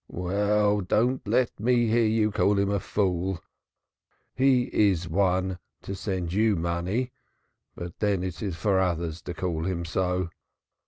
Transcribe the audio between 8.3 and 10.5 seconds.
is for others to call him so.